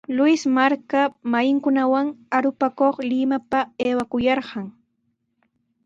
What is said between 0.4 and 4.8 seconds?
marka masinkunawan arupakuq Limapa aywakuyarqan.